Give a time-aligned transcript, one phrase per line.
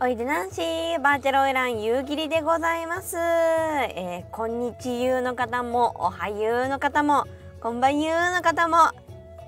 [0.00, 0.60] おいでなんし
[1.02, 7.24] バーチャルオイラン夕霧でございます、えー、こんにちゆうの方もおはゆうの方も
[7.60, 8.76] こんばんゆうの方も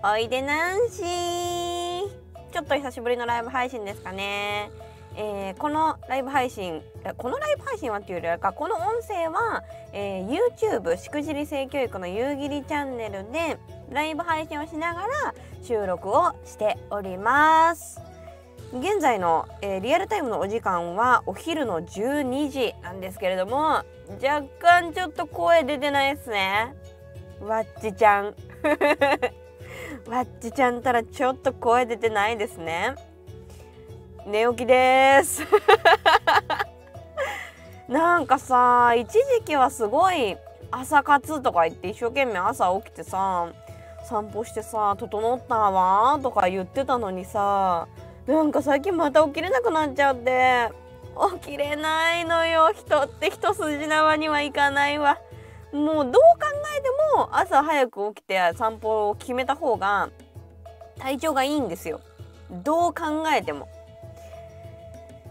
[0.03, 1.03] おいでなんし
[2.53, 4.73] ちょっと久しぶりのライブ配信ですかね。
[5.17, 6.83] えー、このライブ配信
[7.17, 9.63] このライブ配信はっていうよりかこの音声は、
[9.93, 13.57] えー、YouTube しくじり性教育の夕霧チャンネルで
[13.93, 18.10] ライブ配信をしながら収録をしております。
[18.73, 23.85] 現在の、えー、リアルタイムのお時間はお昼の12時なんですけれども
[24.23, 26.75] 若干ちょっと声出てないですね。
[27.41, 28.27] わっちちゃん。
[30.09, 32.95] わっちちゃんたらちょっと声出てないですね。
[34.25, 35.43] 寝起きです。
[37.89, 40.37] なんかさ一時期はすごい
[40.71, 43.49] 朝活とか言って一生懸命朝起きてさ
[44.05, 47.89] 散歩してさ「整ったわ」とか言ってたのにさ
[48.31, 50.69] なんか最近また起きれなくなっちゃって。
[51.43, 52.71] 起きれないのよ。
[52.73, 55.19] 人って一筋縄にはいかないわ。
[55.73, 56.19] もうどう考
[56.79, 60.11] えても朝早く起きて散歩を決めた方が
[60.99, 62.01] 体調がいいんですよ。
[62.51, 63.69] どう考えても。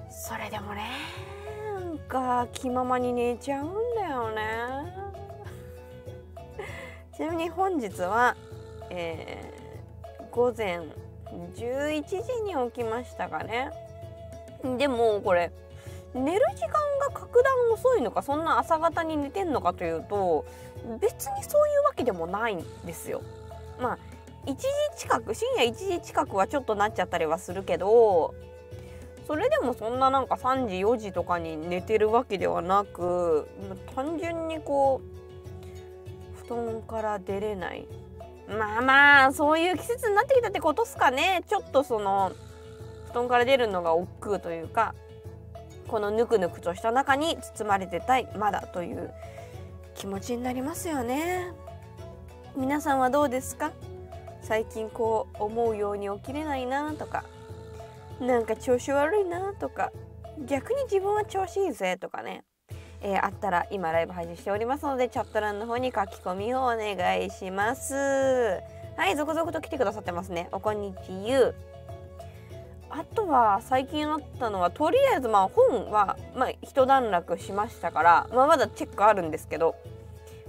[0.10, 0.92] それでもね
[1.74, 4.42] なんか気ままに寝ちゃうんだよね。
[7.16, 8.36] ちなみに本日は、
[8.90, 10.82] えー、午前
[11.56, 13.72] 11時に起きましたかね
[14.78, 15.52] でもこれ
[16.14, 16.80] 寝る時間が
[17.14, 20.46] 格段遅いのかそんな朝方に寝てんのかというと
[21.00, 23.22] 別にそういうわけでもないんですよ。
[23.80, 23.98] まあ
[24.46, 24.66] 1時
[24.98, 28.34] 近く深夜1時近くはちょっとなっちゃったりはするけど
[29.28, 33.48] それでもそんななんか3時4時とかに寝てるわけではなく
[33.96, 37.88] 単純にこう布団から出れない
[38.50, 41.44] まあまあそういう季節になってきたってことっすかね。
[41.48, 42.32] ちょっとその
[43.12, 44.96] 布団から出るのが億劫というか
[45.88, 49.12] このぬくぬくとした中に包まれてたいまだという
[49.96, 51.52] 気持ちになりますよね。
[52.56, 53.72] 皆さんはどうですか？
[54.42, 57.24] 最近こう思うように起きれないなとか
[58.20, 59.92] なんか調子悪いなとか
[60.46, 62.44] 逆に自分は調子いいぜとかね。
[63.02, 67.94] えー、あったら今ライブ配信しておりますのでチャット欄の方に書き込みをお願いします。
[68.98, 70.50] はい続々と来てくださってますね。
[70.52, 71.56] おこんにちゆ
[72.90, 79.76] あとは最近あったのはとりあえずまあ本はまあ一段落しましたから、まあ、まだチェックあるんですけど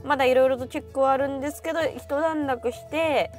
[0.05, 3.31] まだいろいろとチェックはあるんですけど一段落して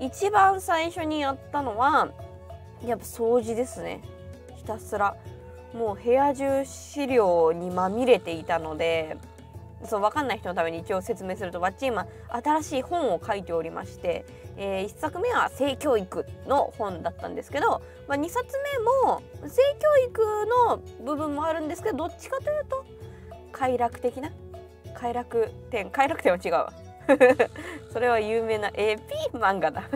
[0.00, 2.08] 一番最初にやったのは
[2.84, 4.00] やっぱ掃除ですね。
[4.56, 5.16] ひたすら。
[5.74, 9.16] もう部屋中資料にまみれていたので
[9.84, 14.26] そう分かんない人のために一応説明するとわっち今新しい本を書いておりまして、
[14.56, 20.22] えー、1作目は性教育の本だったんですけど、まあ、2冊目も性教育
[20.68, 22.84] の部分もあるんですけどどっちかというと
[23.52, 24.30] 快楽的な
[24.94, 26.72] 快楽天快楽天は違うわ。
[27.92, 29.82] それは有名な AP 漫画だ。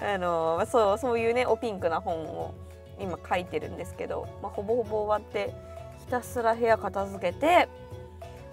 [0.00, 2.54] あのそうそういうねおピンクな本を
[3.00, 5.52] 今書いてるんですけど、まあ、ほぼほぼ終わって
[6.00, 7.68] ひたすら部屋片付けて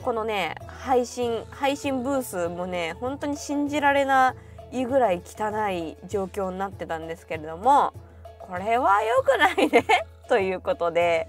[0.01, 4.35] このね配信配信ブースもね本当に信じられな
[4.71, 7.93] いぐらい汚い状況になってたんですけれども
[8.39, 9.85] これは良くないね
[10.27, 11.27] ということで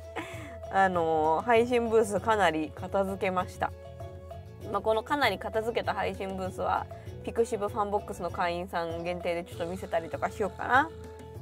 [0.73, 3.71] あの配信ブースかなり片付けました。
[4.73, 6.87] まあ、このかなり片付けた配信ブースは
[7.23, 10.91] pixivFANBOX の会員さん限定でちょっと見せたりとかしようかな。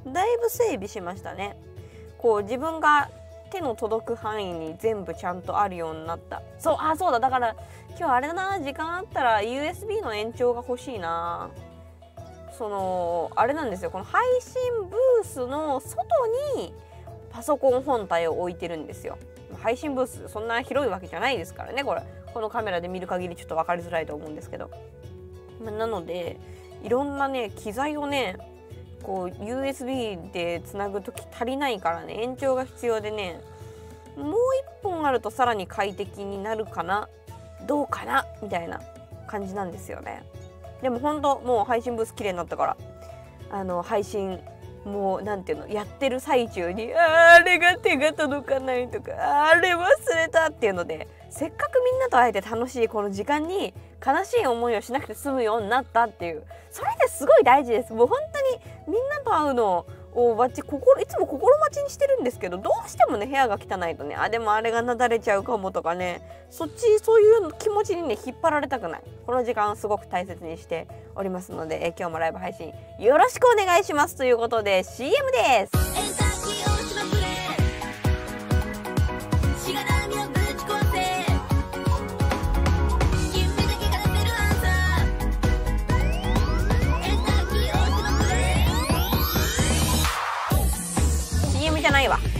[0.06, 1.56] だいぶ整備しましたね。
[2.18, 3.10] こう自分が
[3.50, 6.42] 手の届く範囲に全部ちゃんとあるようになった。
[6.58, 7.20] そうあそうだ。
[7.20, 7.54] だから
[7.98, 8.60] 今日あれだな。
[8.60, 11.50] 時間あったら USB の延長が欲しいな。
[12.56, 13.90] そのあれなんですよ。
[13.90, 14.52] この配信
[14.88, 16.04] ブースの外
[16.56, 16.72] に
[17.30, 19.19] パソコン本体を置いてるんですよ。
[19.62, 21.84] 配信ブースそんな広いわけじゃないですからね。
[21.84, 22.02] これ
[22.32, 24.70] このカメラで見る限りちょっと分かりづらいと思うんですけど、
[25.62, 26.38] まなので
[26.82, 28.36] いろんなね機材をね
[29.02, 32.22] こう USB でつなぐ時足りないからね。
[32.22, 33.40] 延長が必要でね。
[34.16, 34.34] もう1
[34.82, 37.08] 本あるとさらに快適になるかな。
[37.66, 38.26] どうかな？
[38.43, 38.81] みたいな
[39.26, 40.22] 感じなんですよね。
[40.82, 42.76] でもほんともう配信ブース綺麗になったから。
[43.50, 44.40] あの配信
[44.84, 45.69] もう何ていうの？
[45.69, 49.12] やってる最中にあれが手が届かないとか
[49.50, 49.84] あれ忘
[50.16, 56.43] れたっていうのでせっかくみんなと会えて楽しいこの時間に悲しい思いをしなくて済むようになったっていう。
[56.70, 57.93] それですごい大事です。
[57.93, 58.40] もう本当
[58.90, 66.20] にみんなと会うのをわっち心いつも心待ちにしてるんですけどどうしてもね部屋が汚いとねあでもあれがなだれちゃうかもとかね。
[66.50, 69.02] そっちそういう気持ちにね引っ張られたくない。
[69.26, 75.92] この時間をすごく大切にしておりますのでえ今日もライブ配信よろしくお願いしますということで CM です。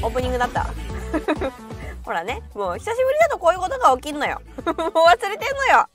[0.03, 0.67] オープニングだった。
[2.05, 2.43] ほらね。
[2.55, 4.43] もう久しぶりだとこういうことが起きんのよ。
[4.67, 5.87] もう忘れてんのよ。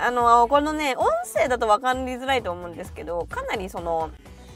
[0.00, 4.10] あのこのね音声だと分かりづらいと思うんですけどかなりその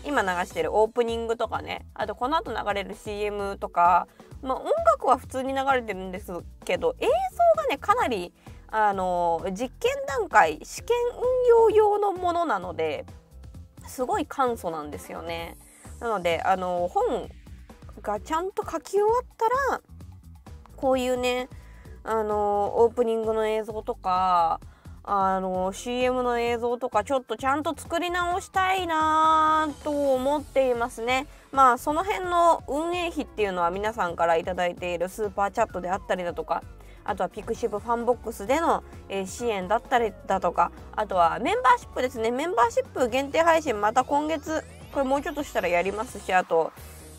[0.04, 4.06] 今流してるオープニングとかねあとこの後流れる CM とか、
[4.40, 6.32] まあ、音楽は普通に流れてるんです
[6.64, 8.32] けど映像がねかなり
[8.68, 13.04] あの実験段階試験運用用のものなので
[13.86, 15.56] すごい簡素なんですよね。
[15.98, 17.28] なのであの本
[18.02, 19.80] がちゃんと書き終わったら
[20.76, 21.48] こういうね
[22.04, 24.60] あのオープニングの映像とか
[25.04, 31.26] あの CM の映像とかちょっとちゃんと作り直したいなと思っていますね。
[31.50, 36.62] まあその辺の運営費っていうのは皆さんから頂いているスーパーチャットであったりだとか
[37.04, 46.72] あとは pixivFANBOX での、え、支援だったりだとかあとはメンバーシップですねメンバーシップ限定配信また今月これもうちょっとしたらやりますしあと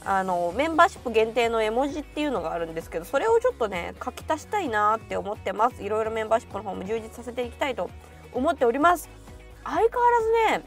[0.06, 5.82] あのメンバーシップ限定の絵文字っていうのがあるんですけどそれをちょっとね書き足したいなって思ってます。
[5.84, 7.90] いろいろメンバーシップの方も充実させていきたいと
[8.34, 9.10] 思っております。
[9.64, 10.66] 相変わらずね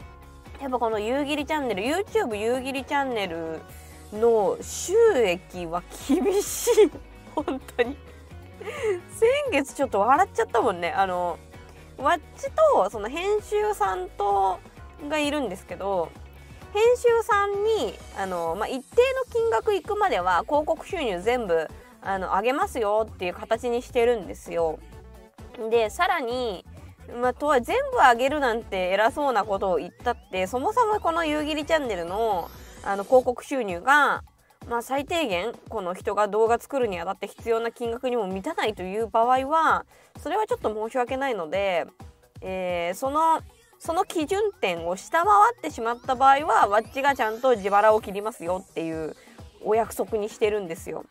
[0.61, 3.61] やっぱこの夕霧チャンネル YouTube 夕霧チャンネル
[4.13, 6.91] の収益は厳しい。
[7.35, 7.97] 本当に。
[8.59, 10.91] 先月ちょっと笑っちゃったもんね。
[10.91, 11.37] あの
[11.97, 14.59] ワッチとその編集さんと
[15.07, 16.09] がいるんですけど
[16.77, 21.67] 編集さんにあの、まあ、一定の金額いくまでは広告収入全部
[22.03, 24.77] あの上げますよっていう形にしてるんですよ。
[25.71, 26.63] でさらに、
[27.19, 32.51] まあ、とは全部上げるなんて偉そうなことを言ったってそもそもこの夕霧チャンネルの
[32.83, 34.23] あの広告収入が、
[34.69, 39.85] まあ、最低限この人が動画作るにあたって必要な金額にも満たないという場合は
[40.19, 41.87] それはちょっと申し訳ないので、
[42.41, 43.41] えー、その
[43.79, 49.15] その基準点を下回ってしまった場合はわっちがちゃんと自腹を切りますよっていう
[49.63, 51.05] お約束にしてるんですよ。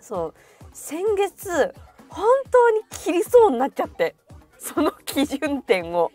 [0.00, 0.34] そう
[0.72, 1.74] 先月
[2.08, 4.14] 本当に切りそうになっちゃって
[4.58, 6.10] その基準点を。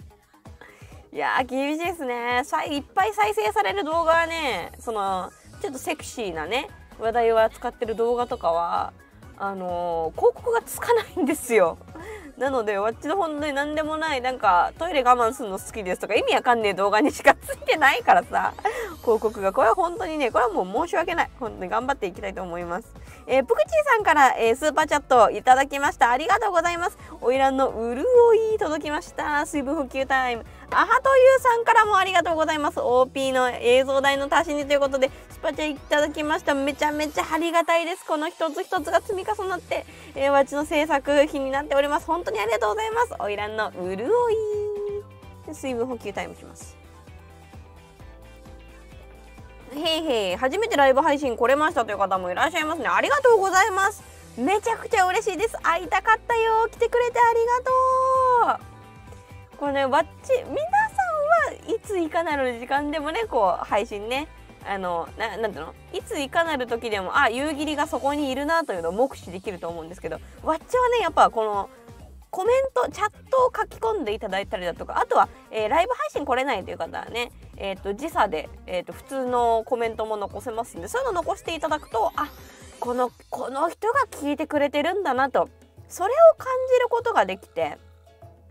[1.13, 5.30] いやー厳しいですねさいっぱい再生される動画はねその
[5.62, 6.69] ちょっとセクシーなね
[7.00, 8.94] 話題を扱ってる動画とかは
[9.38, 11.78] あのー、広告がつかないんですよ。
[12.38, 18.54] なので、わっちの本当に何でもない、なんか、トイレ我慢するの好きですとか、意味わかんねえ動画にしかついてないからさ、
[19.01, 19.54] 広告が。
[19.54, 21.30] これは本当にね、これはもう申し訳ない。
[21.39, 22.94] 本当に頑張っていきたいと思います。
[23.28, 26.12] えー、プクチーさんから、えー、スーパーチャットいただきました。
[26.12, 26.98] ありがとうございます。
[27.22, 28.04] おいらんの潤
[28.54, 29.45] い届きました。
[29.45, 30.45] 水分補給タイム。
[30.74, 32.80] アハというさんからもありがとうございます。
[32.80, 36.54] OP の映像代の足しにということで、スパチャいただきました。
[36.54, 38.06] めちゃめちゃありがたいです。
[38.06, 39.86] この一つ一つが積み重なって、
[40.16, 42.06] えー、わちの制作費になっております。
[42.06, 43.16] 本当にありがとうございます。
[43.20, 45.54] おいらんの潤い。
[45.54, 46.78] 水分補給タイムします。
[49.74, 52.88] へいへい、初めてライブ配信来れましたという方もいらっしゃいますね。
[52.88, 54.04] ありがとうございます。
[54.38, 55.58] めちゃくちゃ嬉しいです。
[55.62, 56.68] 会いたかったよ。
[56.72, 57.34] 来てくれてあ
[58.48, 58.71] りがとう。
[59.62, 64.28] これねわっち皆さんはいついかなる時間でもねこう配信ね
[64.68, 65.75] あのななんていうの？
[65.94, 71.70] いついかなる時でもあ夕霧がそこにいるなというのを目視できると思うんですけどわっちはねやっぱこの
[72.32, 82.32] コメントチャットを書き込んでいただいたりだとかあとは、えー、ライブ配信来れないという方はね、えーと、時差で、えーと、普通のコメントも残せますんでそういうの残していただくとあ
[82.80, 85.50] このこの人が聞いてくれてるんだなと
[85.88, 87.77] それを感じることができて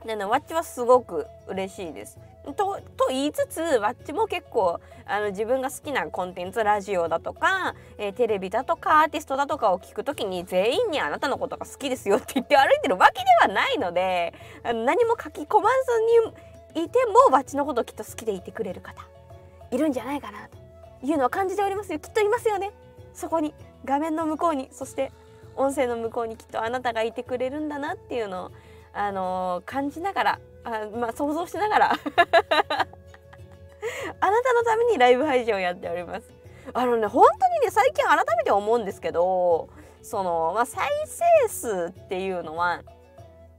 [0.07, 2.19] でね、わっちはすごく嬉しいです。
[2.57, 15.71] とと言いつつわっちも結構あの自分が好きなコンテンツラジオだとか、えー、テレビだとかアーティストだとかを聞く時に全員にあなたのことが好きですよって言って歩いてるわけではないのであの何も書き込ま
[16.75, 19.07] ずにいてもわっちのことをきっと好きでいてくれる方
[19.71, 22.73] いるんじゃないかなというのは感じておりますよきっといますよね
[23.13, 23.55] そこに
[23.85, 25.13] 画面の向こうにそして
[25.57, 28.51] 音声の向こうにきっとあなたがいてくれるんだなっていうのを
[28.93, 31.97] あの、感じながらあまあ想像しながら あ
[34.31, 36.31] なたのためにライブ配信をやっております。
[36.73, 39.71] あのね本当にね最近改めて思うんですけど
[40.03, 42.83] その、まあ、再生数っていうのは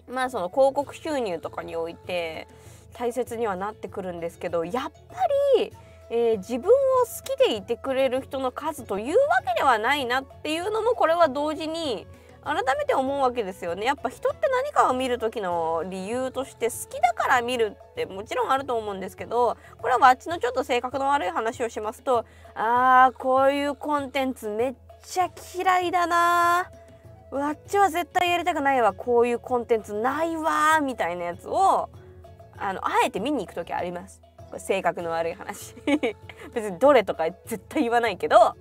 [0.07, 2.47] まあその広告収入とかにおいて
[2.93, 5.15] 大切にはなってくるんですけどやっぱ
[5.57, 5.73] り、
[6.09, 12.07] えー、自分を好きでいてくれる人の数というわけではないなっていうのもこれは同時に
[12.43, 13.85] 改めて思うわけですよね。
[13.85, 26.71] やっぱ人って何かを見る時の理由として好きだから見るってもちろんあると思うんですけどこれはあっちのちょっと性格の悪い話をしますとあーこういうコンテンツめっちゃ嫌いだな
[27.31, 28.93] わっちは絶対やりたくないわ。
[28.93, 31.89] こういうコンテンツないわみたいなやつを
[32.57, 34.21] あのあえて見に行く時あります。
[34.57, 35.75] 性格の悪い話。
[36.53, 38.55] 別にどれとか絶対言わないけど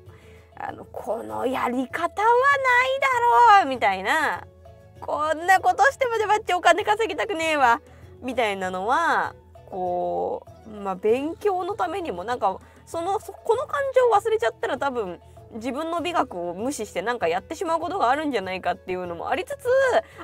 [0.62, 4.45] あのこのやり方はないだろうみたいな。
[5.00, 7.81] こんなことしてまでバッチお金稼ぎたくねえわ
[8.23, 9.35] みたいなのは
[9.67, 15.19] こうまあ勉強のためにもなんかそのこの感情を忘れちゃったら多分
[15.55, 19.52] 自分の美学を無視してなんかやってしまうことがあるんじゃないかっていうのもありつつ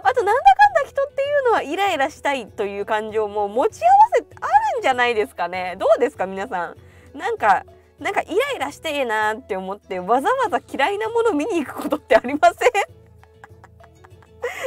[0.02, 5.76] あとなんだかんだ人っていうのはイライラしたいという感情も持ち合わせあるんじゃないですかね。
[5.78, 6.75] どうですか皆さ
[7.14, 7.19] ん。
[7.19, 7.64] なんか
[7.98, 12.72] なんかイライラしてえなって思ってわざわざ嫌いなもの見に行くことってありません？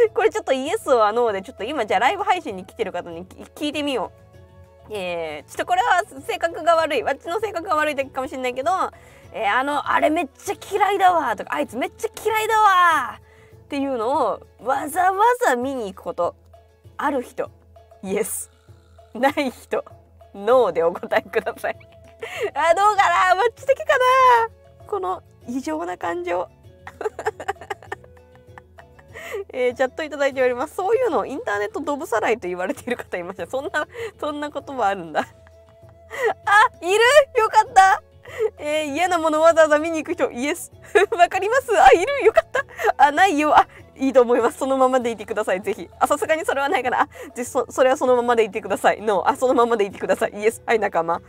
[0.14, 4.12] これちょっとイエスはノーでちょっと今じゃあライブ配信に来てる方に聞いてみよ
[4.90, 4.94] う。
[4.94, 7.04] えー、ちょっとこれは性格が悪い。
[7.04, 8.72] わっちの性格が悪いだけかもしれないけど、
[9.32, 16.36] えー、あのあれめっちゃ嫌いだわとかあいつめっちゃ嫌いだわっていうのをわざわざ見に行くこと。
[16.98, 17.52] ある人。
[18.02, 18.50] イエス。
[19.14, 19.86] ない人。
[20.34, 21.89] ノーでお答えください。
[22.54, 23.36] あどうかな？
[23.36, 24.86] マッチ的かな？
[24.88, 26.48] この異常な感情。
[29.54, 30.76] えー、チャットいただいております。
[30.76, 33.88] そういうのインターネットドブさらいと言われている方いましたそんな
[34.20, 35.22] そんな言葉あるんだ。
[35.22, 35.26] あ
[36.82, 37.00] いる？
[37.40, 38.02] よかった。
[38.58, 40.32] えー、嫌なものわざわざ見に行く人？
[40.32, 40.72] イエス
[41.12, 41.72] わかります。
[41.82, 42.26] あいる？
[42.26, 42.64] よかった。
[42.98, 43.56] あないよ。
[43.56, 43.68] あ
[44.00, 44.58] いいと思います。
[44.58, 45.62] そのままでいてください。
[45.62, 45.90] ぜひ。
[46.00, 47.02] あさすがにそれはないかな。
[47.02, 49.02] あぜそそれはそのままでいてください。
[49.02, 50.34] ノーあそのままでいてください。
[50.36, 51.22] イエスはい仲間。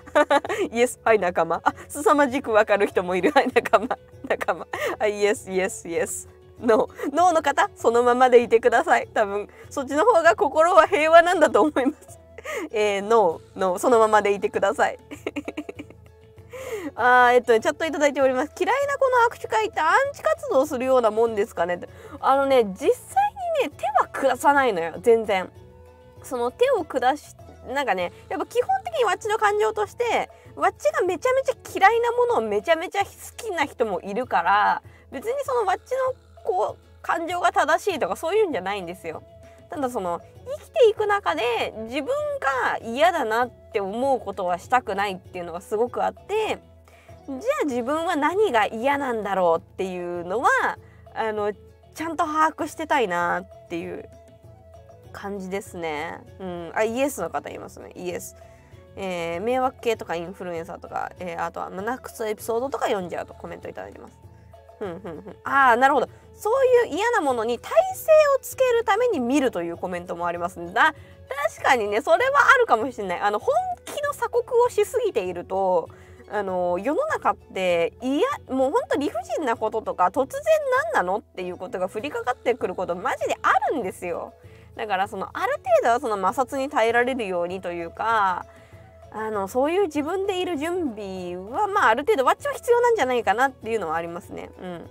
[0.72, 1.60] イエスはい仲間。
[1.64, 3.32] あ凄まじくわかる人もいる。
[3.32, 3.98] はい仲間。
[4.28, 4.66] 仲間。
[4.98, 6.28] あイエスイエスイエス
[6.60, 9.08] ノーノーの方そのままでいてください。
[9.12, 12.18] 多分そっちの方が心は平和なんだと思います。
[12.70, 14.98] えー、ノーノーそのままでいてください。
[16.94, 18.52] あえっと、チャットいただいております。
[18.58, 21.80] 嫌いな子の握手会ってアンチ活動するようなもんですかね？
[22.20, 22.88] あのね実際
[23.64, 25.50] にね手は下さないのよ全然。
[26.22, 27.34] その手を下し
[27.72, 39.22] なんかねやっぱ基本的にわっちの感情としてわっちがめちゃめちゃ嫌いなものをめちゃめちゃ好きな人もいるから別にそのわっちのこう感情が正しいとかそういうんじゃないんですよ。
[39.70, 40.20] ただその
[40.58, 46.58] 生きていく中で自分が嫌だなって思うことはしたくないっていうのがすごくあって
[47.26, 50.48] じゃあ自分は何が嫌なんだろうっていうのは
[51.14, 51.52] あの
[51.94, 54.08] ちゃんと把握してたいなっていう
[55.12, 56.20] 感じですね。
[56.38, 58.36] うん、あイエスの方いますねイエス。
[58.96, 64.18] えー、迷惑系とかインフルエンサーとか、えー、あとはナックスエピソードとか読んじゃうとコメントいただいてます。
[64.78, 66.08] ふんふんふんああなるほど
[66.40, 70.94] そういう嫌なものに耐性をつけるために見るというコメントもありますんだ。
[71.52, 73.20] 確かにねそれはあるかもしれない。
[73.20, 73.54] あの本
[73.84, 75.90] 気の鎖国をしすぎていると
[76.30, 80.42] あの世の中っていやもうほんと理不尽なこととか突然
[80.94, 84.32] 何なのっていうことが降りかかってくることマジであるんですよ。
[84.76, 88.46] だからそのある程度はその摩擦に耐えられるようにというか
[89.12, 94.50] あのそういう自分でいる準備はまあある程度ワッチは必要なんじゃないかなっていうのはありますね。
[94.62, 94.90] うん。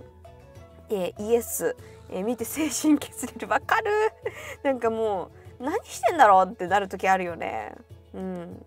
[0.90, 1.76] えー、イエス、
[2.10, 3.90] えー、見て精神削れるわかる
[4.62, 5.30] なんかも
[5.60, 7.74] う何してんだろうってなる時あるよね。
[8.14, 8.66] うん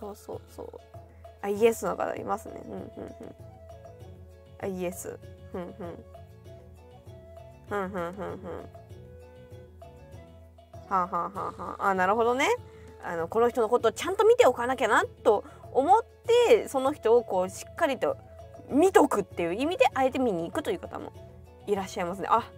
[0.00, 0.68] そうそうそう
[1.42, 2.60] あイエスの方いますね。
[2.64, 3.34] うんうんうん
[4.60, 5.18] あイエス。
[5.52, 6.04] ふんふん。
[7.68, 8.68] ふんふんふんふん。
[10.88, 12.48] はあ、はあはあはあ、あなるほどね。
[13.04, 16.04] あのこの人のことをちゃんと見ておかなきゃなと思っ
[16.48, 18.16] てその人をこうしっかりと
[18.70, 21.12] 見とくっていう意味であえて見に行くという方も
[21.66, 22.28] いらっしゃいますね。
[22.30, 22.50] あ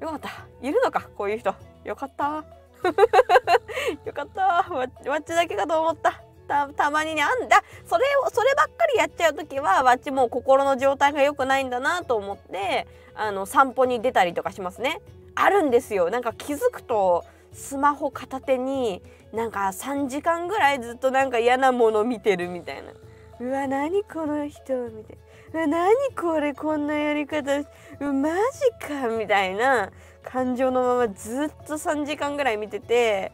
[0.00, 0.30] よかった。
[0.62, 1.08] いるのか。
[1.16, 1.54] こういう人。
[1.84, 2.44] よかった。
[4.04, 4.42] よかった。
[4.72, 6.22] わっちだけかと思った。
[6.46, 7.62] たたまにねあんだ。
[7.86, 15.00] それをそればっかりやっちゃう時はわっちもう心の状態が良くないんだなと思ってあの散歩に出たりとかしますね。
[15.34, 16.10] あるんですよ。
[16.10, 22.92] なんか気づくとスマホ片手になんか3時間ぐらいずっとなんか嫌なもの見てるみたいな。
[23.38, 25.25] うわ何この人みたいな。
[25.64, 27.62] 何これこんなやり方
[28.00, 29.90] マジかみたいな
[30.22, 33.32] 感情のままずっと3時間ぐらい見てて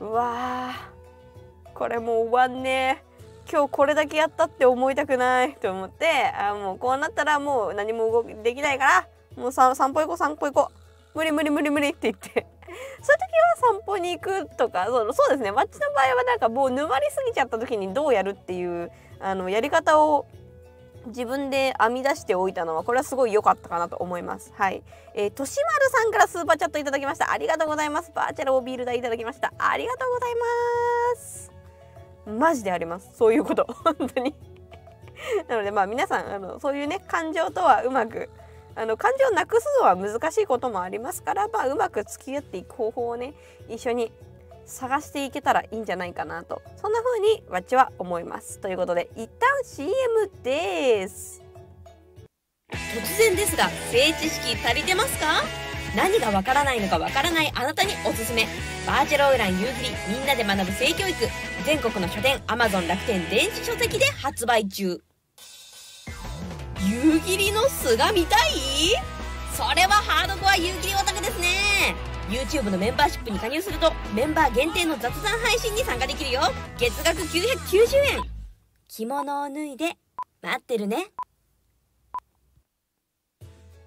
[0.00, 0.72] うわ
[1.72, 3.14] これもう終わんねえ。
[3.50, 5.54] 今日これだけやったって思いたくない。
[5.54, 6.06] と思って
[6.38, 10.70] あもうこうなったらもう何も動きできないからもう散歩行こう散歩行こ
[11.14, 11.18] う。
[11.18, 12.28] 無理無理無理無理って言って。
[12.30, 12.46] そういう
[13.02, 15.52] 時は散歩に行くとかそうそうですね。
[15.52, 18.90] マッチの場合はなんかもう沼りすぎちゃった時にどうやるっていう
[19.20, 20.26] あのやり方を
[21.06, 24.52] 自分で編み出しておいたのはこれはすごい良かったかなと思います。
[24.56, 24.82] はい。
[25.14, 27.30] えー、としまるさんからスーパーチャットいただきました。
[27.30, 28.10] ありがとうございます。
[28.14, 29.52] バーチャルオビール代いただきました。
[29.58, 30.34] ありがとうござい
[31.14, 31.52] ます。
[32.26, 33.10] マジであります。
[33.14, 33.66] そういうこと。
[33.84, 34.34] 本当に
[35.48, 38.30] なのでまあ皆さんあのそういうね感情とはうまく
[38.76, 43.34] あの感情をなくすのは難しいこともありますから、まあ、うまく付き合っていく方法をね
[43.68, 44.12] 一緒に
[44.66, 46.62] 探していけたらいいんじゃないかなと。
[46.80, 48.60] そんな風にわっちは思います。
[48.60, 49.92] ということで一旦 CM
[50.42, 51.42] です。
[52.70, 55.42] 突然ですが性知識足りてますか？
[55.96, 58.46] 何がわからないのかわからないあなたにおすすめ。
[58.86, 61.14] バーチャルおいらん由宇霧みんなで学ぶ性教育。
[61.64, 65.00] 全国の書店 Amazon 楽天電子書籍で発売中。
[66.86, 68.50] 由宇霧の素が見たい？
[69.52, 71.94] それはハードコア由宇霧オタクですね。
[72.28, 76.40] YouTube のメンバーシップに加入するとメンバー限定の雑談配信に参加できるよ。
[76.78, 78.22] 月額990円。
[78.88, 79.96] 着物を脱いで
[80.42, 81.06] 待ってるね。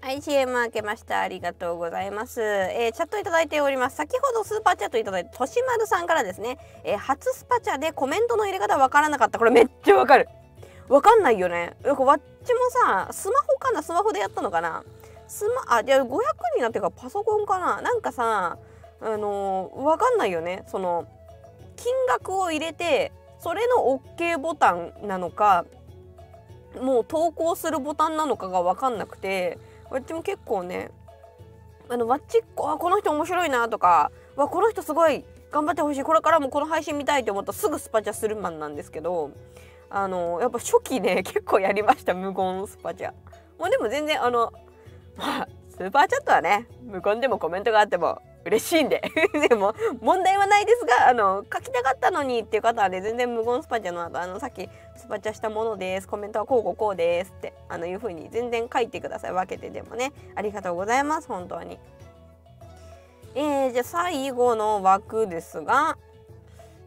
[0.00, 1.20] はい CM 開けました。
[1.20, 3.96] ありがとうございます、えー、チャットいただいております。
[3.96, 9.38] 先ほどスーパーチャットいただいたとしまるさんからですね、えー、初スパチャでコメントの入れ方わからなかった。
[9.38, 10.28] これめっちゃわかる。
[10.88, 11.76] わかんないよね。
[11.82, 12.18] わっちも
[12.84, 13.82] さスマホかな？
[13.82, 14.84] スマホでやったのかな？
[15.28, 16.08] スマあじゃあ500
[16.56, 17.80] になってからパソコンかな。
[17.80, 18.58] なんかさ
[19.00, 20.64] あのー、わかんないよね。
[20.66, 21.06] その
[21.76, 25.64] 金額を入れてそれの OK ボタンなのか
[26.82, 29.58] もう投稿するボタンなのかが分かんなくて
[29.90, 30.90] わっちも結構ね
[31.88, 39.30] あのわっちあこの人面白いなとかわこの人すごい頑張ってほしいこれからもこの配信見たいと思ったらすぐスパチャするマンなんですけど
[39.88, 42.12] あのやっぱ初期ね結構やりました。
[42.12, 43.12] 無言スパチャ。
[43.58, 44.52] もうでも全然あの
[45.18, 49.02] ま あスーパーチャットはね無言でもコメントがあっても嬉しいんで。
[49.48, 61.78] でも問題はないですがあの書きたかったのにっていう方はね全然無言スパチャの後あのさっきスパチャしたものですコメントはこうこうこうですってあのいう風に全然書いてください分けてでもねありがとうございます本当に。
[63.34, 65.96] えー、じゃあ最後の枠ですが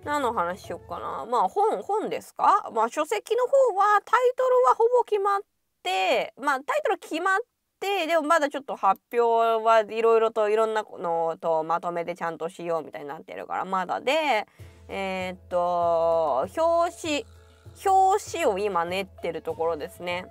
[0.03, 1.25] 何の話しようかな。
[1.29, 2.71] まあ本本ですか？
[2.73, 5.39] まあ書籍の方はタイトルはほぼ決まっ
[5.83, 7.39] てまあタイトル決まっ
[7.81, 14.47] てでもまだちょっと発表はいろいろといろんなのとまとめてちゃんとしようみたいになってるからまだで
[14.87, 17.25] えー、っと表紙
[17.85, 20.27] 表紙を今練ってるところですね。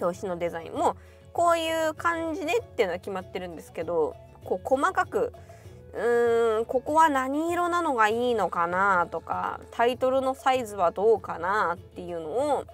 [0.00, 0.96] 表紙のデザインも
[1.32, 5.32] こういう感じでっていうのは決まってるんですけどこう細かく
[5.94, 12.64] うーんここは何色なのがいいのかなとかタイトルのサイズはどうかなっていうのを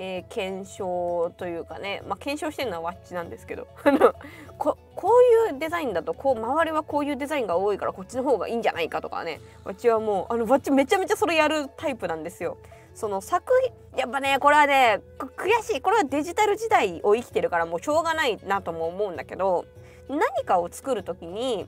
[0.00, 3.66] えー、検証というかね、まあ、検証してるのはワッチなんですけど
[4.56, 5.12] ここ
[5.48, 12.56] ういうデザインだとこう周りはこういうデザインが多いからこっちの方がいいんじゃないかとかねワッチはもうあのワッチめちゃめちゃそれやるタイプなんですよ。
[12.94, 13.52] その作
[13.92, 19.66] 品やっぱねこれはね悔しいこれはデジタル時代を生きてるからもうしょうがないなとも思うんだけど
[20.08, 21.66] 何かを作る時に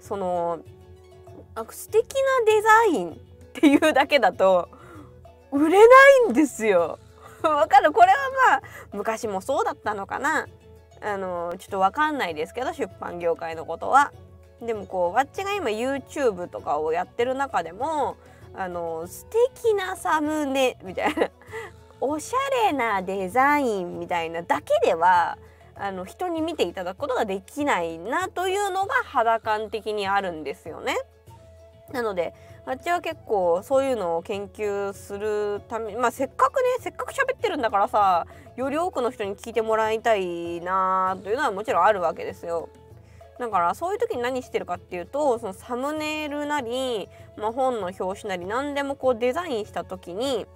[0.00, 0.60] その
[1.70, 3.14] 素敵なデザインっ
[3.52, 4.68] ていうだけだと
[5.52, 5.94] 売れな
[6.28, 6.98] いんですよ。
[7.48, 8.14] わかるこれは
[8.48, 10.46] まあ昔もそうだったのかな
[11.00, 14.12] あのちょっとわかんないですけど出版業界のことは。
[14.60, 18.16] でもこうわっちが今 YouTube とかをやってる中でも
[18.54, 21.30] あの素敵なサムネみたいな
[22.00, 25.36] おしゃれなデザインみたいなだけでは
[25.74, 30.96] あの人に見ていただくことができないなというのが肌感的にあるんですよね。
[31.90, 42.68] なのであっちは結構そういうのを研究するためまあせっかくねせっかく喋ってるんだからさより多くの人に聞いてもらいたいなというのはもちろんあるわけですよ。
[43.38, 50.46] だからそういう時に何してるかっていうとそのサムネイルなり、まあ、本の表紙なり何でもこうデザインした時に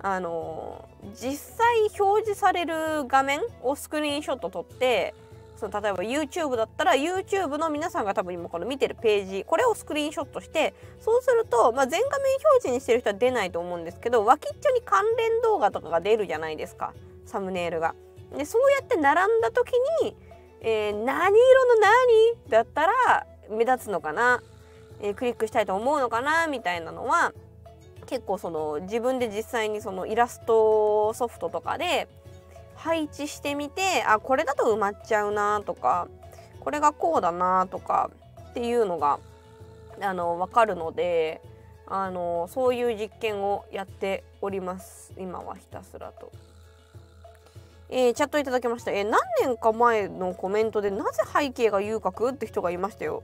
[0.00, 1.66] あの実際
[1.98, 5.14] 表示される画面をスクリーンショット撮って
[5.56, 16.92] その例えば YouTube だったら YouTube の皆さんが多分今この見てるページこれをスクリーンショットしてそうすると、まあ、全画面表示にしてる人は出ないと思うんですけど脇っちょに関連動画とかが出るじゃないですか。
[17.24, 17.94] サムネイルが。
[18.36, 20.16] でそうやって並んだ時に、
[20.60, 24.42] えー、何色の何だったら目立つのかな、
[25.00, 26.46] えー、クリックしたいと思うのかな？
[26.46, 27.32] みたいなのは
[28.06, 32.08] 結構その自分で実際にそのイラストソフトとかで
[32.86, 36.06] 配置してみてあこれだと埋まっちゃうなとか
[36.60, 38.10] これがこうだなとか
[38.50, 39.18] っていうのが
[40.00, 41.42] あの分かるので
[41.88, 46.30] あのそういう実験をやっております今はひたすらと。
[47.88, 52.30] えー、チャットいただきました、えー、何年か前のコメントでなぜ背景が遊郭？
[52.30, 53.22] って人がいましたよ。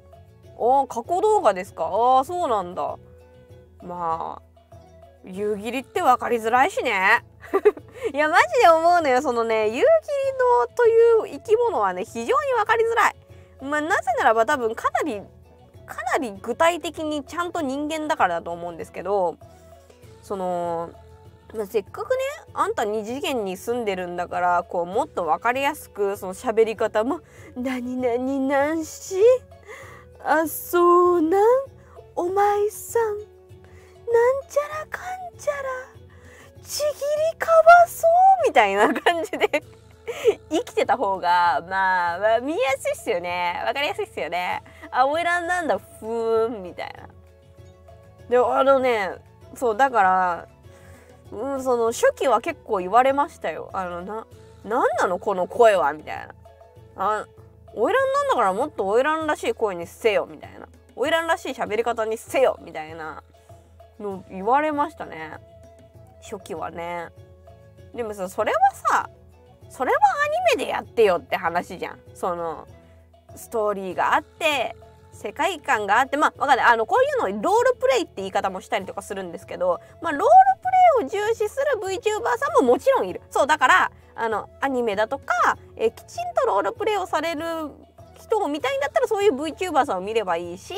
[0.59, 1.85] ああ過去動画ですか？
[1.87, 2.97] ああそうなんだ。
[3.83, 4.43] まあ
[5.25, 7.25] 夕霧って分かりづらいしね。
[8.13, 9.85] いやマジで思うのよそのね夕霧の
[10.77, 13.17] という生き物はね非常に分かりづらい。
[13.63, 15.21] まあ、なぜならば多分かなり
[15.87, 19.37] かなり具体的にちゃんと人間だからだと思うんですけど
[20.23, 20.91] その、
[21.55, 22.17] まあ、せっかくね
[22.55, 27.21] あんた二次元に住んでるんだからこうもっと分かりやすくその喋り方も
[27.55, 29.17] 「何々なんし
[30.25, 31.43] あそうなん
[32.17, 33.27] お前さんなん
[34.49, 35.59] ちゃらかんちゃら」
[36.63, 36.85] ちぎ
[37.33, 39.63] りかわそうみたいな感じで
[40.51, 43.63] 生きてた方がまあ、まあ、見やすいっすよね。
[43.67, 44.63] わかりやすいっすよね。
[44.91, 47.09] あ花魁なんだふーんみたいな。
[48.29, 49.11] であのね
[49.55, 50.49] そうだから
[51.31, 53.71] うんその初期は結構言われましたよ。
[53.73, 54.27] あのな
[54.65, 56.35] 何なのこの声はみたいな。
[56.97, 57.27] あ
[57.75, 60.69] 花魁なんだからもっと花魁らしい声にせよみたいな。
[60.95, 63.23] 花魁らしい喋り方にせよみたいな
[63.99, 65.39] の言われましたね。
[66.23, 67.09] 初期はね。
[67.95, 69.11] でもさそれはさ
[69.69, 71.99] それはアニメでやってよって話じゃん。
[72.15, 72.67] その
[73.35, 74.77] ストーリーがあって
[75.13, 76.67] 世界観があってまあ分かんない。
[76.67, 80.27] あのこういうのロールプレイって言い方もしたりとかするんですけどまあロール
[81.07, 83.21] プレイを重視する VTuber さんももちろんいる。
[83.31, 87.43] そうだからあのアニメだとかえきちんとロールプレイをされる
[88.19, 90.75] 人を見たいんだったらそういう VTuber さんを見ればいいし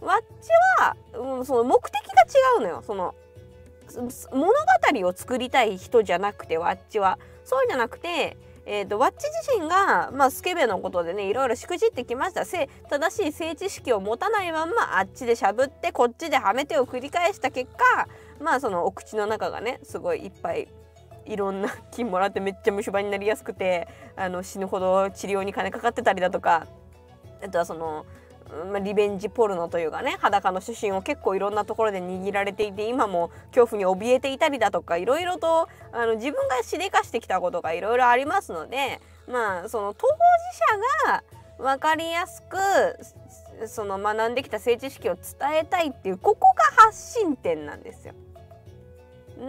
[0.00, 0.48] わっち
[0.82, 2.82] は、うん、その目的が違うのよ。
[2.86, 3.14] その
[4.32, 4.46] 物
[5.02, 7.18] 語を作りたい人じゃなくてわっちは。
[7.44, 8.36] そうじゃなくて
[8.68, 12.44] えーと、ワッチ自身が、まあ、スケベのことでねいろいろしくじってきました。
[12.44, 12.66] 正
[13.24, 18.08] しい性知識を持たないまんまあっちでしゃぶってこっちではめてを繰り返した結果
[18.40, 20.68] まあそのお口の中がねすごいいっぱい
[21.26, 26.66] いろんな菌もらってめっちゃ虫歯になりやすくてあの死ぬほど治療に金かかってたりだとか
[27.44, 28.06] あとはその、
[28.82, 40.14] リベンジポルノというかね裸の写真を結構いろんなところで握られていて今も恐怖に怯えていたりだとかいろいろとあの自分がしでかしてきたことがいろいろありますのでまあその当事
[41.08, 41.24] 者が
[41.58, 42.56] 分かりやすく
[43.66, 45.24] その学んできた性知識を伝
[45.60, 48.14] えたいっていうここが発信点なんですよ。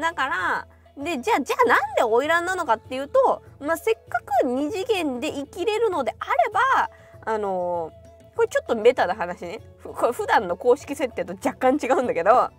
[0.01, 6.89] だからでじゃあじゃあなんで花魁なのかっていうと、まあ、せっかく二次元で生きれるのであれば
[7.25, 8.06] あのー
[8.38, 9.62] これちょっとベタな話ね。
[9.84, 12.52] これ普段の公式設定と若干違うんだけどあ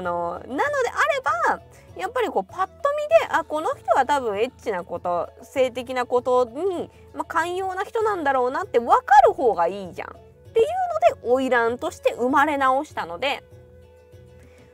[0.00, 1.62] のなのであれば
[1.96, 10.08] やっぱりこうパッと見であこの人は多分エッチなこと性的なことに、まあ、寛容な人なんだろうなって分かる方がいいじゃん。
[10.10, 10.12] っ
[10.52, 10.66] ていう
[11.24, 13.42] ので花魁として生まれ直したので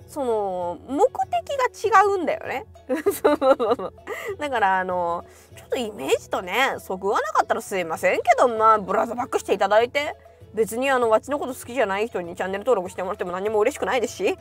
[0.09, 2.67] その目的が違うんだよね。
[4.39, 5.25] だからあの
[5.57, 10.17] ちょっとイメージとねそぐわなかったらすいませんけどまあブラザーバックしていただいて。
[10.55, 14.39] 別にあのわちのこと好きじゃない人にチャンネル登録してもらっても何も嬉しくないですし。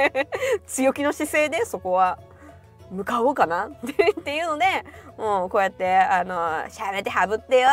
[0.66, 2.18] 強気の姿勢でそこは
[2.90, 3.70] 向かおうかなっ
[4.24, 4.64] ていうので
[5.16, 7.68] もうこうやってあのしゃべってはぶってよ。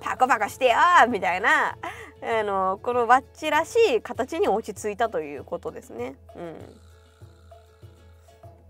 [0.00, 0.76] パコパコしてよ
[1.08, 1.76] みたいな。
[2.24, 6.14] あのこのわっちらしい形に落ち着いたということですね。
[6.36, 6.80] うん。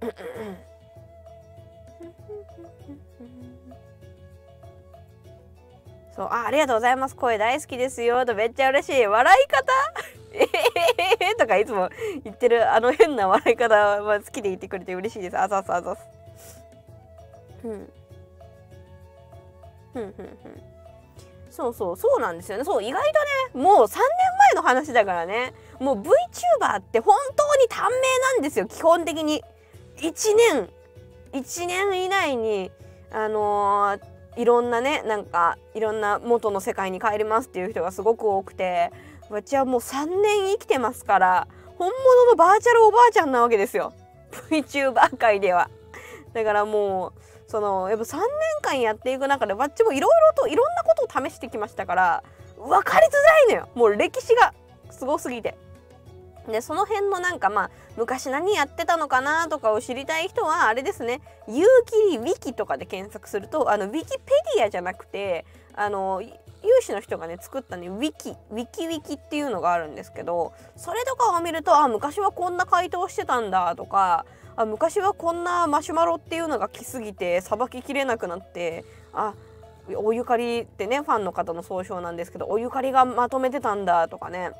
[6.14, 7.16] そうあありがとうございます。
[7.16, 8.26] 声大好きですよ。
[8.26, 9.06] とめっちゃ嬉しい。
[9.06, 9.72] 笑い方？
[10.34, 10.46] え
[11.30, 11.90] えとかいつも
[12.24, 15.38] 言ってるあの変な笑い方は好きでいてくれて嬉しいです。
[15.38, 16.02] あざすあざす。
[21.50, 22.64] そうそうそうなんですよね。
[22.64, 23.98] そう意外とねもう3年
[24.54, 25.52] 前の話だからね。
[25.78, 28.00] もう VTuber って本当に短命
[28.34, 28.66] なんですよ。
[28.66, 29.42] 基本的に。
[29.96, 30.70] 1年。
[31.32, 32.70] 1年以内に
[33.10, 38.90] あのーいろんなねなんかいろんな元の世界に帰りますっていう人がすごく多くて
[39.28, 43.92] 私はもう3年生きてますから本物のバーチャルおばあちゃんなわけですよ
[44.50, 45.68] VTuber 界では。
[46.32, 47.12] だからもう
[47.46, 48.26] そのやっぱ3年
[48.62, 52.24] 間やっていく中でわっちもいろいろといろんなことを試してきましたから
[52.56, 53.10] 分かりづ
[53.50, 54.54] らいのよもう歴史が
[54.90, 55.56] すごすぎて。
[56.48, 61.64] でその辺のなんかまあ昔何やってたのかなとかを知りたい人はあれですね「有
[62.10, 66.20] 機ウィキ」とかで検索するとあのウィキペディアじゃなくてあの
[66.64, 74.24] 有志の人がね作ったねウィキウィキウィキっていうのがあるんですけどそれとかを見るとあ昔はこんな回答してたんだとか
[74.56, 79.34] あ昔はこんなマシュマロっていうのが来すぎてさばききれなくなってあ
[79.96, 84.52] おゆかりってねファンの方の総称なんですけどおゆかりがまとめてたんだとかね。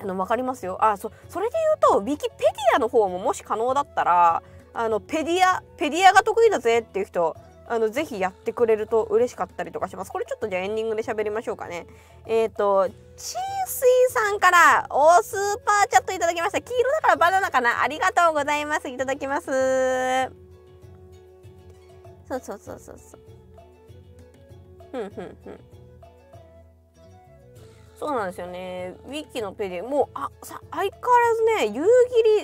[0.00, 0.78] あの分かりますよ。
[0.80, 4.42] あそそれで言うとウィキペディアの方ももし可能だったら
[4.74, 7.36] あのペディアペディアが得意だぜっていう人
[7.70, 10.10] あのぜひやってくれると嬉しかったりとかします。
[10.10, 11.86] これちょっとじゃあエンディングで喋りましょうかね。
[12.26, 16.60] えっ、ー、とチースイさんからおスーパーチャットいただきました。
[16.62, 17.82] 黄色だからバナナかな。
[17.82, 18.88] ありがとうございます。
[18.88, 19.46] いただきます。
[22.28, 23.20] そうそうそうそうそう。
[24.92, 25.67] ふんふんふん。
[27.98, 28.94] そうなんですよね。
[29.08, 30.98] ウィキのペディもうあさ相変わ
[31.56, 31.84] らずね夕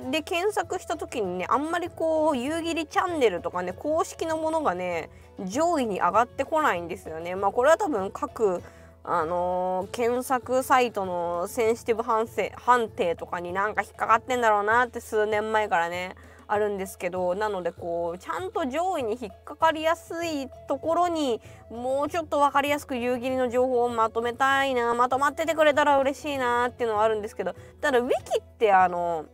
[0.02, 5.10] 霧で検索した時にねあんまりこう夕霧チャンネルとかね公式のものがね
[5.46, 7.36] 上位に上がってこないんですよね。
[7.36, 8.64] まあこれは多分各
[9.04, 29.26] あのー、検索サイトのセンシティブ判定判定とかになんか引っかかってんだろうなって数年前からねあるんですけどなのでこうちゃんと上位に引っかかりやすいところにもうちょっと分かりやすく夕霧の情報をまとめたいなまとまっててくれたら嬉しいなっていうのはあるんですけどただウィキってあの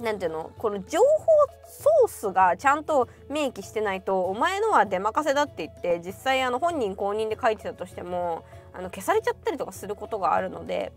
[0.00, 1.06] 何ていうのこの情報
[1.68, 10.92] ソースがちゃんと明記してないとお前のは出任せだって言って実際あの本人公認で書いてたとしてもあの消されちゃったりとかすることがあるので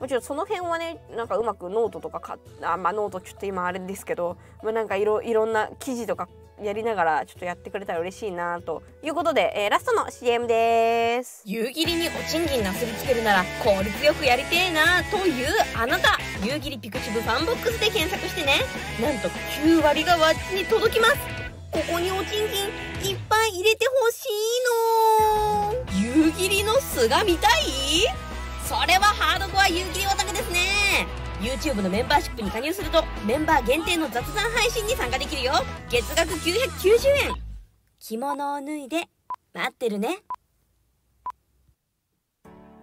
[0.00, 6.28] もちろんその辺はねなんかうまくノートとかかあまあノートちょっと今あれですけど、まあ、なんかいろいろんな記事とか
[6.62, 11.42] やりながらちょっとやってくれたら嬉しいなということで、えー、ラストの CM です。
[11.46, 16.18] 由宇霧にお賃金なすりつけるなら効率よくやりてえなというあなた。
[16.44, 18.56] 夕霧ピクチブファンボックスで検索してね。
[19.00, 19.28] なんと
[19.64, 21.14] 9割がわっちに届きます。
[21.70, 26.24] ここにお賃金いっぱい入れてほしいの。
[26.26, 28.29] 由宇霧の素が見たい？
[28.70, 31.04] それはハードコア由宇霧オタクですね。
[31.40, 35.54] YouTube のメンバーシップに加入するとメンバー限定の雑談配信に参加できるよ。
[35.90, 37.34] 月額990円。
[37.98, 39.08] 着物を脱いで
[39.52, 40.18] 待ってるね。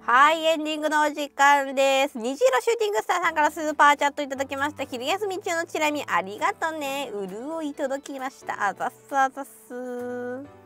[0.01, 2.17] はいエンディングのお時間です。
[2.17, 4.83] 虹色シューティングスターさんからスーパーチャットいただきました。
[4.83, 7.09] 昼休み中のチラ見ありがとね。
[7.13, 8.67] うるおい届きました。
[8.67, 10.56] あざっすあざっす。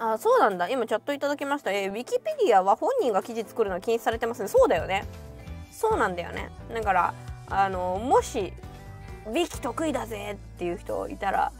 [0.00, 0.68] あそうなんだ。
[0.68, 1.72] 今チャットいただきました。
[1.72, 4.48] え、ウィキペディアは本人が記事作るの禁止されてますね。
[4.48, 5.04] そうだよね。
[5.78, 6.50] そうなんだよね。
[6.74, 7.14] だから
[7.48, 8.52] あのもし
[9.26, 11.52] ウィキ得意だぜっていう人いたら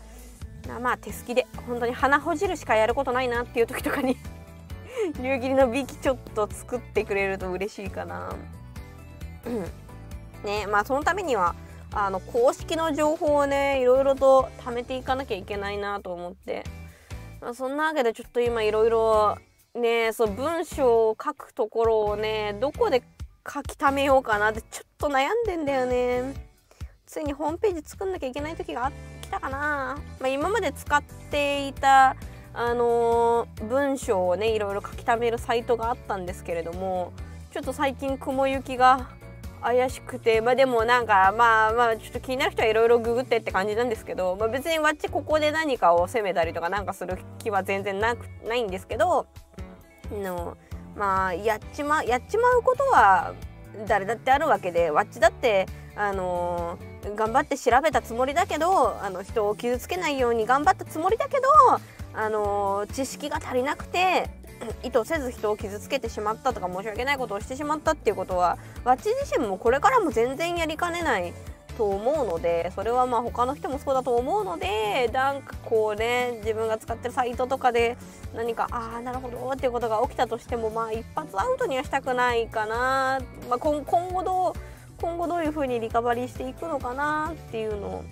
[0.80, 4.16] まあ手すきで本当に鼻ほじるしかやることないなっていう時とかに
[5.22, 8.34] 夕霧のウィキちょっと作ってくれると嬉しいかな。
[9.46, 9.62] うん。
[10.44, 11.54] ねまあそのためには
[11.92, 16.64] あの公式の情報をねいろいろと貯めていかなきゃいけないなと思って。
[17.40, 19.38] まあ、そんなわけでちょっと今いろいろ
[19.74, 23.02] ねそう文章を書くところをねどこで
[23.50, 26.48] 書き溜めようかなってちょっと悩んでんだよね。
[27.06, 32.16] ついにホームページ作んなきゃいけない時が来たかな、まあ、今まで使っていた
[32.52, 37.14] あのー、文章をねいろいろ書き溜めるサイトがあったんですけれども
[37.50, 39.08] ちょっと最近雲行きが
[39.62, 49.26] 怪しくてまあでもなんかまあまあちょっと気になる人はいろいろググってって感じなんですけど、まあ、別にわっちここで何かを責めたりとかなんかする気は全然なくないんですけど
[50.12, 50.56] の
[50.96, 53.34] まあやっちまやっちまうことは
[53.86, 61.42] 誰だってあるわけでわっちだってあのー、頑張って調べたつもりだけどあの人を傷つけないように頑張ったつもりだけど
[62.14, 64.28] あの、知識が足りなくて
[64.82, 71.32] 意図せず人を傷つけてしまったとか申し訳ないことをしてしまったっていうことはわっち自身もこれからも全然やりかねない
[71.76, 77.96] と思うのでそれはまあ他の人もそうだと思うのでなんかこうね自分が使ってるサイトとかで
[78.34, 84.52] 何かああなるほどっていうことが起きたとしてもまあ一発アウトにはしたくないかな、まあ、今後どう
[85.00, 88.04] 今後どういう風にリカバリーしていくのかなっていうのを、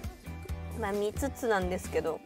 [0.80, 2.20] まあ、見つつなんですけど。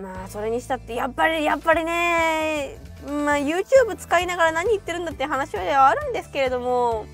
[0.00, 7.06] まあそれにしたってやっぱりやっぱりねまあ YouTube 使いながら何言ってるんだって話ではあるんですけれども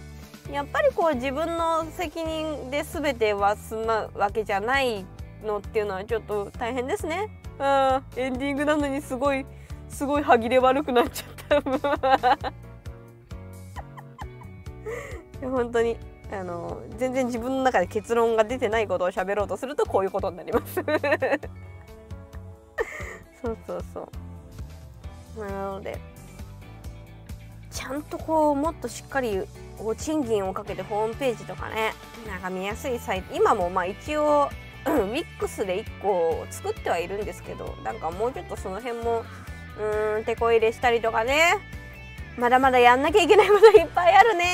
[0.50, 5.04] やっぱりこう自分の責任で全ては済むわけじゃない
[5.44, 7.30] のっていうのはちょっと大変ですね。
[7.58, 9.46] うん、エンディングなのにすごい
[9.88, 11.68] すごい歯切れ悪くなっちゃった。
[15.40, 15.96] い や本当に
[16.32, 20.74] あの全然自分の中で結論が出てないことを喋ろうとするとこういうことになります
[23.42, 24.08] そうそうそう
[25.38, 25.98] なので
[27.70, 29.42] ちゃんとこうもっとしっかり
[29.78, 31.94] お賃金をかけてホームページとかね
[32.28, 33.34] なんか見やすいサイト。
[33.34, 34.50] 今もまあ一応
[34.84, 39.24] ウィックスで1個作ってはいるんですけどなんかもうちょっとその辺も
[39.78, 41.58] うーん手こ入れしたりとかね。
[42.38, 44.46] まだまだやんなきゃいけないこといっぱいあるね。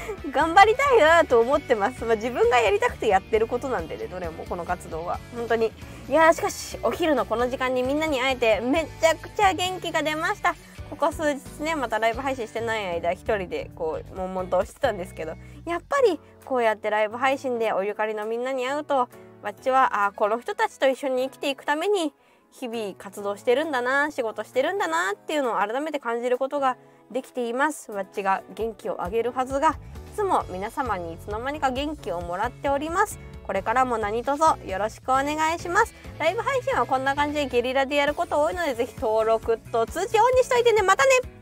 [0.30, 5.18] 頑張りたいなと思ってます、まあ、自分がやりたくてやってることなんでねどれもこの活動は。
[5.34, 5.72] 本当に。
[6.08, 10.54] いやしかしお昼のこの時間にみんなに会えてめちゃくちゃ元気が出ました。
[10.88, 15.34] ここ数日ねまたライブ配信してない間一人でこう悶々としてたんですけど。
[15.64, 19.08] やっぱりこうやってライブ配信でおゆかりのみんなに会うと
[19.42, 22.12] わっちはあこの人たちと一緒に生きていくために
[22.52, 26.76] 日々活動してるんだな仕事してるんだなっていうのを改めて感じることが
[27.10, 27.92] できています。
[27.92, 29.74] わっちが元気をあげるはずがい
[30.14, 33.18] つも皆様にいつの間にか元気をもらっております。
[33.46, 35.94] これからも何卒よろしくお願いします。
[36.18, 40.82] ライブ配信はこんな感じでゲリラでやること多いのでぜひ登録と通知オンにしといてね。
[40.82, 41.35] またね。